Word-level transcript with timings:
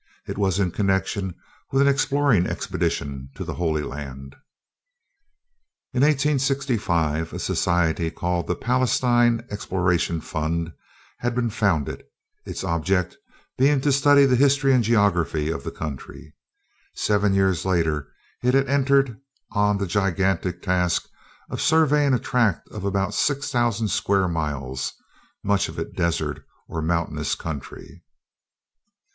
It 0.25 0.35
was 0.35 0.57
in 0.57 0.71
connection 0.71 1.35
with 1.71 1.79
an 1.79 1.87
exploring 1.87 2.47
expedition 2.47 3.29
to 3.35 3.43
the 3.43 3.53
Holy 3.53 3.83
Land. 3.83 4.35
In 5.93 6.01
1865, 6.01 7.33
a 7.33 7.37
society 7.37 8.09
called 8.09 8.47
the 8.47 8.55
Palestine 8.55 9.45
Exploration 9.51 10.19
Fund 10.19 10.73
had 11.19 11.35
been 11.35 11.51
founded, 11.51 12.03
its 12.47 12.63
object 12.63 13.15
being 13.59 13.79
to 13.81 13.91
study 13.91 14.25
the 14.25 14.35
history 14.35 14.73
and 14.73 14.83
geography 14.83 15.51
of 15.51 15.63
the 15.63 15.69
country. 15.69 16.33
Seven 16.95 17.35
years 17.35 17.63
later 17.63 18.11
it 18.41 18.55
had 18.55 18.67
entered 18.67 19.19
on 19.51 19.77
the 19.77 19.85
gigantic 19.85 20.63
task 20.63 21.07
of 21.51 21.61
surveying 21.61 22.15
a 22.15 22.19
tract 22.19 22.67
of 22.69 22.85
about 22.85 23.13
6,000 23.13 23.87
square 23.89 24.27
miles, 24.27 24.93
much 25.43 25.69
of 25.69 25.77
it 25.77 25.95
desert 25.95 26.43
or 26.67 26.81
mountainous 26.81 27.35
country. 27.35 28.01